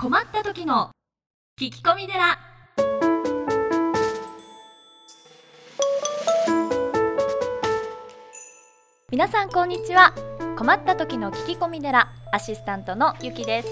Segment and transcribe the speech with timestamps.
[0.00, 0.92] 困った時の
[1.60, 2.38] 聞き込み寺。
[9.10, 10.14] 皆さんこんにちは。
[10.56, 13.68] 困った時の聞き込み寺アシスタントのゆきです。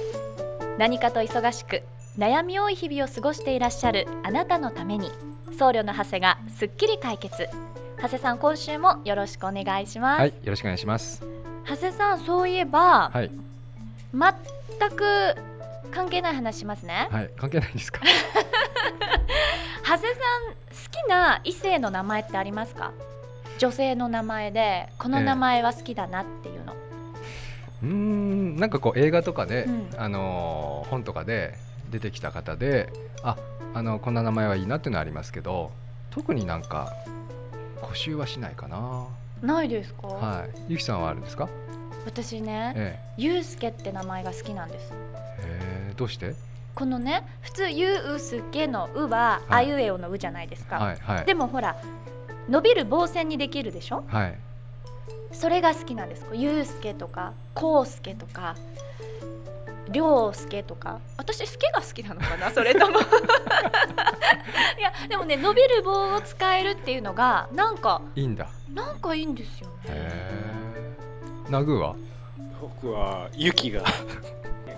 [0.77, 1.81] 何かと忙しく
[2.19, 5.11] 悩み多い日々を過ごしていらっしゃるあなたのために
[5.59, 7.49] 僧侶の長谷がすっきり解決。
[8.03, 11.25] 長谷さん今週もよろしくお願いします、はい、よろしくお願いします。
[11.67, 13.31] 長谷さんそういえば、はい、
[14.13, 15.35] 全く
[15.91, 18.01] 関係ない話しますね、はい、関係ないですか？
[19.85, 20.11] 長谷さん
[20.53, 20.55] 好
[21.07, 22.93] きな異性の名前ってありますか？
[23.59, 26.75] 女性の名前でこの名前は好きだなっていうの、
[27.83, 29.89] うーん、なんかこう映画とかで、うん。
[29.97, 31.55] あのー本とかで
[31.91, 32.91] 出てきた方で、
[33.23, 33.37] あ、
[33.75, 35.73] あのこんな名前はいいなっていうのはありますけど、
[36.11, 36.93] 特になんか
[37.83, 39.07] 固執はしないかな。
[39.43, 41.49] ないですか、はい、ゆきさんはあるんですか？
[42.07, 44.93] 私ねえゆうすけって名前が好きなんです。
[45.41, 46.35] え、へーどうして？
[46.75, 51.77] このね普通ゆうすけのうは、はいあいうえおのうじゃないですか、はいはいでもほら
[52.49, 54.05] 伸びる棒線にできるでしょ？
[54.09, 54.39] はい。
[55.33, 58.57] それが好きなんですゆうすけとかこうすけとか
[59.91, 62.51] りょうすけとか私すけが好きなのかな？
[62.55, 63.03] それとも い
[64.81, 68.47] やでもね伸びる棒を使えるっていうのがなんかいいんだ。
[68.73, 71.51] なんかいいんですよねへえ。
[71.51, 71.97] ナグーは？
[72.61, 73.83] 僕はユキが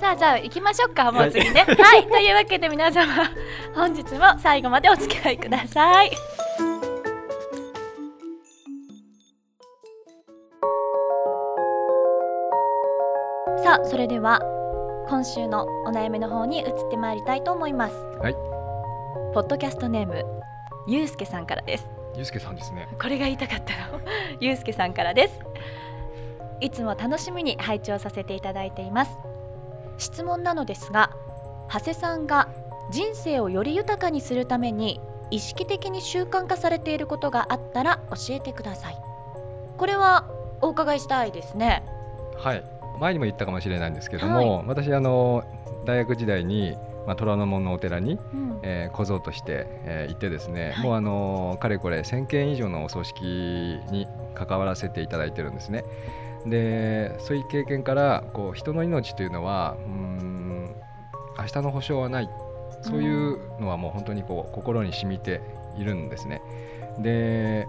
[0.00, 1.60] さあじゃあ行きましょうかもう次ね。
[1.78, 3.06] はい、というわけで皆様
[3.74, 6.10] 本日も最後までお付き合いください。
[13.62, 14.40] さあそれでは
[15.10, 17.94] 今週のお悩みの方に移ってまいりたいと思います。
[18.20, 18.32] はい。
[19.34, 20.24] ポッドキャストネーム
[20.86, 21.86] ゆうすけさんからです。
[22.16, 22.88] ゆうすけさんですね。
[22.98, 24.00] これが言いたかったの。
[24.40, 25.40] ゆうすけさんからです。
[26.60, 29.18] いつも楽しみに拝聴させていただいています
[30.00, 31.10] 質問なのですが
[31.72, 32.48] 長谷さんが
[32.90, 38.98] 人生をより豊かにするために意識的に習慣化されていることがあったら教えてください。
[39.76, 40.28] これは
[40.60, 41.84] お伺いしたいですね。
[42.36, 42.64] はい、
[42.98, 45.44] 前にも言ったかもしれないんですけども、私あの
[45.86, 48.58] 大学時代に、まあ、虎ノ門のお寺に、うん。
[48.62, 50.84] えー小僧として、えー行ってですね、はい。
[50.84, 53.22] もうあのかれこれ1000件以上のお葬式
[53.90, 55.84] に関わらせていただいてるんですね。
[56.46, 60.74] でそういう経験からこう人の命というのはうん
[61.38, 62.30] 明日の保証はない
[62.82, 65.40] そういうのはもう本当にこう心に染みて
[65.76, 66.42] いるんですね。
[66.98, 67.66] で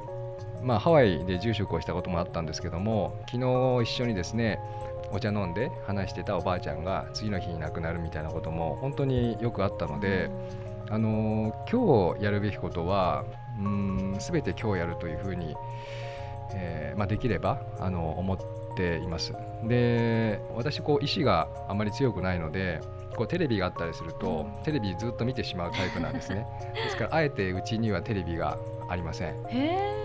[0.63, 4.59] まあ、ハワイで住職をしたこともあったんですけども昨日一緒にですね
[5.11, 10.29] お茶飲んで話してたおばあちゃんが次の日に亡くなるみたいなことも本当によくあったので、
[10.89, 13.25] あの今日やるべきことは
[13.59, 15.55] うーん全て今日やるというふうに、
[16.53, 18.60] えーまあ、できればあの思って
[19.03, 19.33] います。
[19.63, 22.81] で私こう意志があまり強くないので
[23.15, 26.45] こうテレビがあったりするとテレビずっと見てしまうタイプなんですね。
[26.73, 28.57] ですからあえてうちにはテレビが
[28.89, 29.35] ありません。
[29.35, 30.01] へえ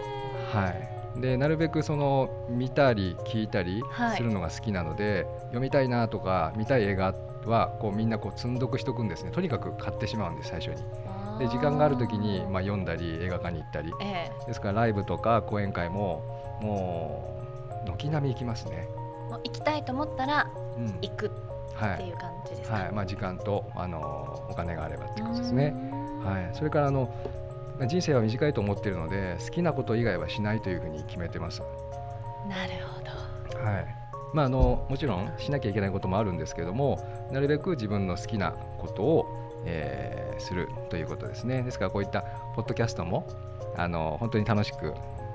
[0.52, 0.68] は
[1.16, 4.16] い、でなるべくその見たり聞いたりはい。
[4.16, 7.14] するのが好きなので、読みたいなとか見たい映画
[7.46, 9.30] はこうみんなこう積んどくしとくんですね。
[9.30, 10.76] とにかく買ってしまうんです最初に。
[11.38, 13.92] で時間がある時に、まあ、読んだり映画館に行ったり。
[14.00, 14.30] え。
[14.46, 16.22] ですからライブとか講演会も
[16.60, 17.35] もう
[17.94, 18.88] 軒並み行きますね、
[19.28, 20.98] えもう行きたいと思ったらうん。
[21.00, 21.30] 行くっ
[21.74, 22.92] はいていう感じですか、はい。
[22.92, 25.74] まあ、時間とあのお金があればっていうことですね。
[26.24, 27.14] はい、それからあの
[27.78, 31.60] まあ人生は短いと思っているので好きなこと以外はしないというふうに決めてます。
[32.48, 33.60] なるほど。
[33.62, 33.86] はい。
[34.32, 41.62] まあ、あのもちろんしなきゃいけないこともあるんですけどもなるべく自分の好きなことを、えーするということですね。
[41.62, 42.20] ですからこういった
[42.54, 43.26] ポッドキャストも
[43.74, 44.92] あの本当に楽しく、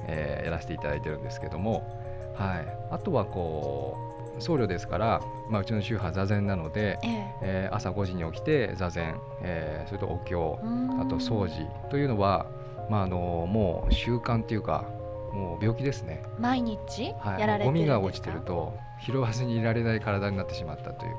[0.07, 2.00] えーやらせていただいてるんですけども、
[2.33, 3.97] はい、あとはこ
[4.37, 7.35] う僧侶ですから、まあ、うちの宗派座禅なので、ええ。
[7.41, 10.59] えー朝5時に起きて座禅、えーそれとお経
[10.99, 12.47] あと掃除というのは、
[12.89, 14.85] まあ、あのもう習慣っていうか
[15.33, 16.23] もう病気ですね。
[16.39, 18.73] 毎日はい、やられてるんですか、ゴミが落ちてると
[19.05, 21.15] 拾わずにいられない体になってしまったという。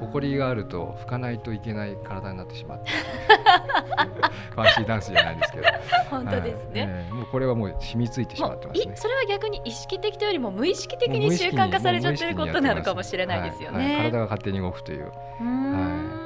[0.00, 5.64] 埃があると拭かないといけない体になってしまった ファンシーダンスじゃないですけど。
[6.10, 6.90] 本当ですね、はい。
[6.90, 8.86] ええもうこれはもう染みついてしまもってますね。
[8.90, 13.84] ういそれは逆に意識的というよりも無意識的に習慣化されちゃってることなのかもしれないですよはい。
[13.84, 13.88] はい。
[13.88, 13.96] ね。
[14.10, 15.12] 体が勝手に動くという。
[15.40, 16.22] うーん。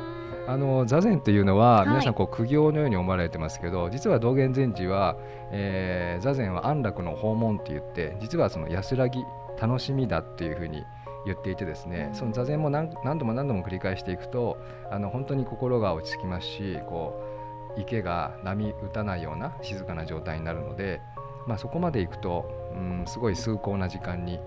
[0.48, 1.88] あの座禅というのははい。
[1.88, 5.16] 皆さんこう苦行のように思われてますけど、実は道元禅師は、
[5.50, 9.24] えー座禅は安楽の訪問って言って実はその安らぎ
[9.60, 10.84] 楽しみだっていうふうに
[11.26, 14.58] 言っていてですね、その座禅も何何度も何度も繰り返していくと
[14.90, 17.35] あの本当に心が落ち着きますしこう
[17.76, 21.00] 池が波打たないような静かな状態になるので、
[21.46, 24.40] まあ、そこまでいくと、うん、すごい崇高な時間に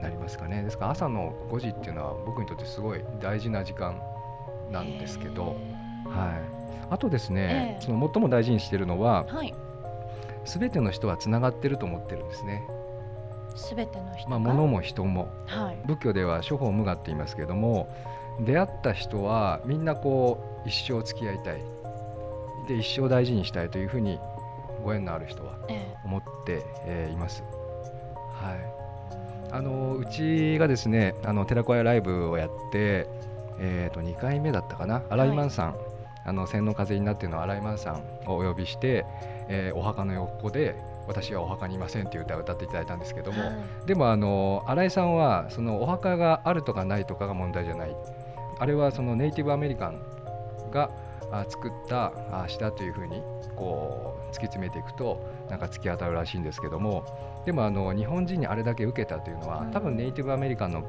[0.00, 0.62] なりますかね。
[0.62, 4.00] ですから朝の5時っていうのは僕にとってすごい大事な時間
[4.70, 5.56] なんですけど、はい、
[6.90, 7.84] あとですね、ええ。
[7.84, 9.54] その最も大事にしているのははい。
[10.44, 12.62] 全ての人はつながってると思ってるんですね、
[13.56, 15.28] すべての人が、まあ、物も人も。
[15.46, 15.78] はい。
[15.86, 17.88] 仏教では諸法無我って言いますけれども
[18.40, 21.62] 出会った人はみんなこう一生付き合いたい
[22.66, 24.18] で一生大事にしたいというふうに
[24.82, 25.96] ご縁のある人はええ。
[26.04, 27.42] 思って、えーいます。
[28.32, 33.08] はい、あのうちがですねあの寺子屋ライブをやって、
[33.58, 35.02] えー、と2回目だったかな。
[35.08, 35.76] 新井万さん、
[36.26, 39.06] あの千の風になっての新井万さんをお呼びして、
[39.48, 40.76] えーお墓の横で
[41.06, 43.86] 「私はお墓にいません」っていう歌を歌っていただいたんですけども、はい。
[43.86, 47.96] でもあの新井さんはそのお墓があるとかないとかが問題じゃない。
[48.58, 50.00] あれはそのネイティブアメリカン
[50.70, 50.88] があ
[51.48, 53.22] 作ったあ詩だというふうに
[53.56, 60.84] こう突き詰めていくとなんか突き当たるらしいんですけどもでもあの日本人にあれだけ受けたというのはうん多分ネイティブアメリカンの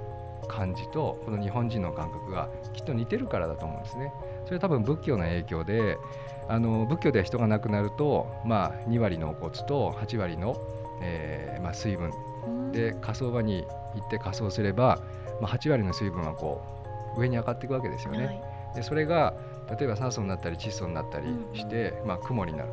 [0.48, 4.14] 感じとこの日本人の感覚がきっと似てるからだと思うんですね。
[4.46, 5.98] それは多分仏教の影響で
[6.48, 10.56] あの仏教では人が亡くなると、まあ、2割のお骨と8割の、
[11.02, 12.12] えーまあ、水分
[12.46, 13.66] うんで火葬場に
[13.96, 15.02] 行って火葬すれば、
[15.42, 16.62] まあ、8割の水分はこ
[17.16, 18.26] う上に上がっていくわけですよね。
[18.28, 19.34] はいでそれが
[19.70, 22.70] 例えば酸素になったり窒素になったりして、まあ、雲になる。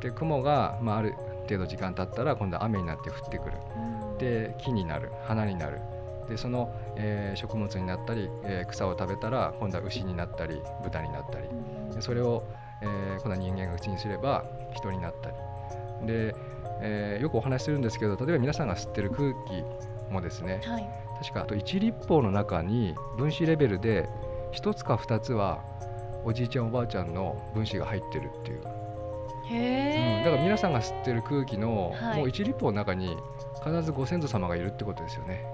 [0.00, 1.14] で雲が、まあ、ある
[1.44, 3.56] 程度時間経ったら今度は雨になって降ってくる。
[3.76, 4.18] うん。
[4.18, 5.10] で木になる。
[5.24, 5.80] 花になる。
[6.28, 11.48] でその、えー食物になったり、えー草を食べたら今度は牛になったり豚になったり。
[11.48, 12.44] うんでそれを、
[12.80, 14.44] えー今度は人間が口にすれば
[14.74, 15.36] 人になったり。
[16.06, 16.34] で、
[16.80, 19.64] えーよくお話しするんですけど例えば皆さんが吸ってる空気
[20.12, 20.88] もですねはい。
[21.20, 24.08] 確かあと1立方の中に分子レベルで
[24.54, 25.62] 1つか2つは
[26.24, 28.90] おじいちゃんおばあちゃんの分子が入ってるっていう、うん
[30.24, 32.18] だから皆さんが吸ってる空気の、はい。
[32.18, 33.16] もう1立方の中に
[33.64, 35.44] 必ずご先祖様がいるってことですよね。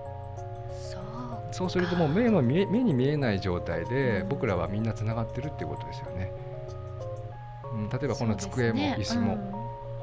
[0.78, 1.02] そう
[1.50, 6.30] そうするともう目の見え目に見えない状態でうん僕らはみんなつながってるっていうことですよね、
[7.72, 9.38] うん、例えばこの机も椅子も、そうですね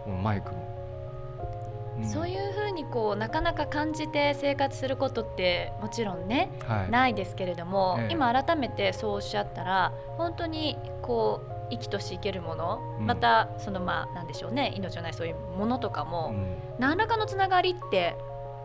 [0.06, 2.10] このマイクも、うん。
[2.10, 6.92] そういうふうにこうなかなか感じて生活することってもちろんね、はい。
[6.92, 8.14] ないですけれども、ええ。
[8.14, 13.06] 今改めてそうおっしゃったら本当にこう生きとし生けるもの、うん。
[13.06, 16.58] またそのまあなんでしょうね命のないそういうものとかうも、ん。
[16.80, 18.16] 何らかのつながりって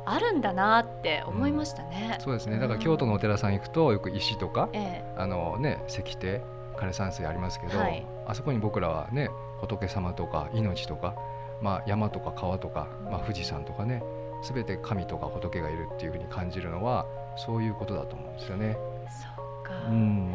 [0.06, 2.18] あるんだなって思いましたね。
[2.20, 2.58] そうですね。
[2.58, 5.04] だから京都のお寺さん行くとよく石とか、え。
[5.16, 6.40] あのね石庭
[6.76, 8.06] 枯山水ありますけど、はい。
[8.26, 9.28] あそこに僕らはね
[9.60, 11.14] 仏様とか命とか、
[11.60, 14.02] まあ、山とか川とか、まあ、富士山とかね
[14.42, 17.06] 全て神とか仏がいるっていうふうに感じるのは
[17.36, 18.66] そういうことだと思うんですよね。
[18.66, 20.34] えそうか、うん。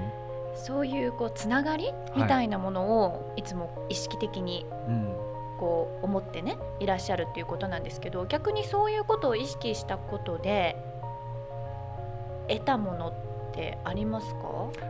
[0.56, 5.16] そういうこうつながりみたいなものをいつも意識的にうん。
[5.60, 10.76] こう思ってねいらっしゃるっていうことなんですけど逆にそういうことを意識したことで
[12.50, 13.14] 得たものっ
[13.54, 14.42] てありますか？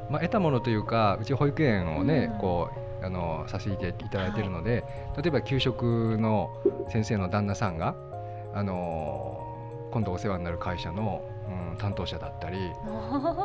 [0.09, 2.39] まあ、得たものというかうち保育園をね、うん。
[2.39, 4.83] こうあのさせていただいているので、
[5.17, 6.51] 例えば給食の
[6.89, 7.95] 先生の旦那さんが、
[8.53, 9.45] あの
[9.91, 11.23] 今度お世話になる会社の、
[11.71, 12.71] うん、担当者だったり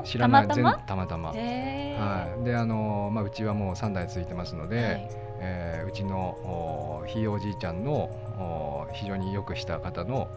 [0.05, 0.79] 知らない全たまたま？
[0.79, 1.33] たまたま。
[1.35, 2.01] へー。
[2.01, 5.09] はい、であのまあ、うちはもう3代続いてますので、はい。
[5.41, 10.29] えーうちのおひいおじいちゃんのお非常によくした方の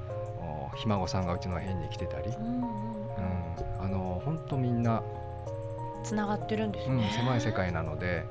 [0.73, 2.63] おひ孫さんがうちの辺に来てたり、うん
[3.79, 5.03] あの本当みんな
[6.03, 8.23] つながってるんですうん、ね、狭い世界なので、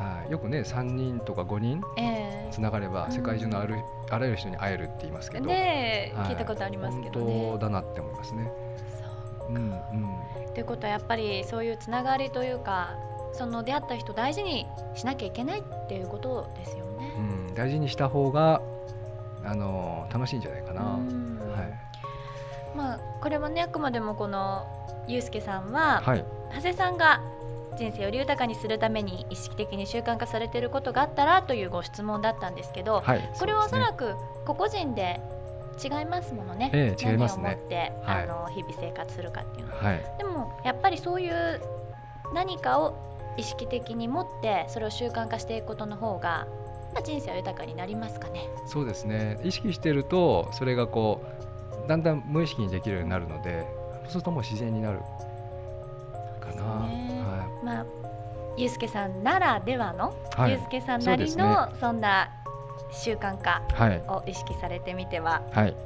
[0.00, 3.12] はい、よくね3人とか5人えつながればうん。
[3.12, 3.76] 世界中のある、
[4.10, 6.28] あらゆる人に会えるって言いますけえど、ねえ、はい。
[6.30, 7.50] 聞いたことありますけどね。
[7.50, 8.50] 本当だなって思いますね。
[9.38, 9.74] そううんうん。
[10.54, 12.96] ということはやっぱりそういうつながりというか
[13.32, 17.12] その出会った人を大事にしなきゃいけないっていうことですよね。
[17.16, 18.62] うん、大事にした方が
[19.44, 20.82] あの楽しいんじゃないかな。
[20.82, 21.38] うん。
[21.52, 22.76] はい。
[22.76, 24.66] まあこれはねあくまでもこの
[25.06, 26.24] ゆうすけさんは、はい。
[26.54, 27.20] 長谷さんが
[27.80, 34.14] 人生をより豊かにするために意識的に習慣化されていることがあったらというご質問だったんですけど、はい、これはおそらくく
[34.46, 35.20] 個々人で
[35.82, 36.70] 違いますものね。
[36.74, 39.82] ええ違いますね何を持って、はいあの日々生活するかっていうのは。
[39.82, 41.60] はいでもやっぱりそういう
[42.34, 46.46] 何かを意識的に持ってそれを習慣化していくことの方が、
[46.92, 48.48] まあ、人生は豊かになりますかね。
[48.66, 51.22] そうですね意識してるとそれがこ
[51.86, 53.66] うだんだん無意識にできるようになるので
[54.04, 54.98] そうするともう自然になる
[56.40, 57.09] かな。
[57.62, 57.84] まあ
[58.56, 60.50] ゆうすけさんならではの、いはい。
[60.52, 62.30] ゆうすけさんなりのそんな
[62.92, 64.02] 習慣化はい。
[64.08, 65.76] を意識されてみてははい。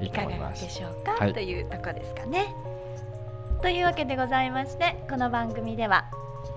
[0.00, 0.56] いかがで。
[0.56, 1.32] しょうか、はい。
[1.32, 2.54] というとこですかね。
[3.62, 6.04] というわけでございましてこの番組では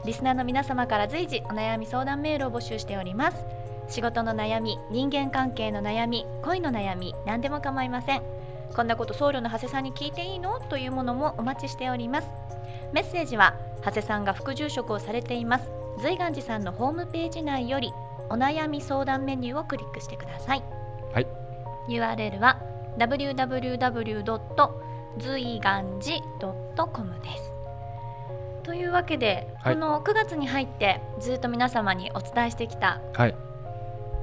[0.06, 3.44] リスナーの皆様から随時お悩み相談メールを募集しております。
[3.88, 8.22] 仕事の悩み人間関係の悩み恋の悩み何でも構いません。
[8.76, 10.60] こんなこと僧侶の長谷さんに聞いていいの？
[10.60, 12.28] というものもお待ちしております
[12.94, 15.70] メッセージは長谷さんが副住職をされています。
[16.02, 17.92] 随願寺さんのホームページ内より
[18.30, 20.64] お悩み相談メニューをクリックしてください。
[21.14, 21.28] はい。
[21.88, 22.60] URL は
[22.98, 24.70] www.
[25.18, 27.54] 随願寺 .com です。
[28.64, 29.74] というわけで、はい。
[29.74, 33.36] この9月に入ってずっと皆様にお伝えしてきたはい。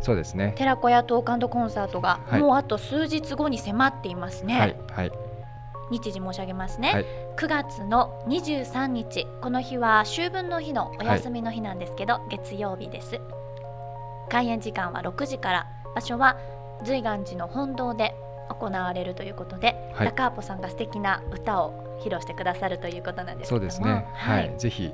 [0.01, 0.55] そうですね。
[0.57, 2.41] 寺子屋トークコンサートが、はい。
[2.41, 4.77] もうあと数日後に迫っていますね、はい。
[4.93, 5.13] はい。
[5.91, 13.21] 日時申し上げますね、はい9月の23日この日は秋分の日のお休みの日なんですけど、月曜日です。
[14.31, 16.39] 開演時間は6時から場所は
[16.83, 18.15] 随願寺の本堂で
[18.49, 20.07] 行われるということで、はい。
[20.07, 24.07] ダカーポさんが素敵な歌を披露してくださるということなんですそうですね。
[24.15, 24.91] ははいい、ぜひ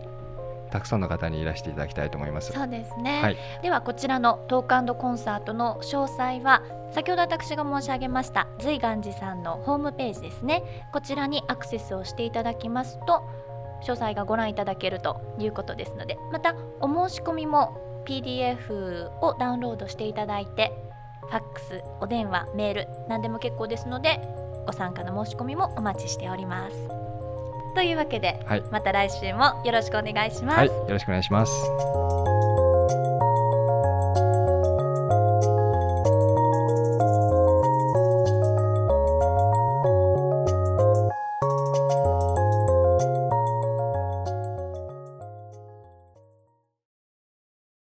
[0.73, 2.51] たくさんの方にいらしていただきたいと思います。
[2.51, 3.37] そうですね、はい。
[3.63, 10.63] ではこちらのトークコンサートの詳細は先ほど私が申し上げました随願寺さんのホームページですね。
[10.93, 13.23] こちらにアクセスをしていただきますと
[13.85, 20.73] 詳細がご覧いただけるということですのでまたお申し込みも PDF をダウンロードしていただいて
[21.23, 24.21] ファックスお電話メール何でも結構ですので
[24.67, 27.03] ご参加の申し込みもお待ちしております。
[27.75, 28.63] というわけではい。
[28.71, 32.32] また来週もよろしくお願いします、はいよろしくお願いします